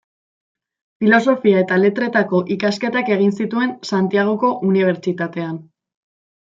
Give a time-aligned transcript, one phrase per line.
[1.03, 5.65] Filosofia eta Letretako ikasketak egin zituen Santiagoko Unibertsitatean.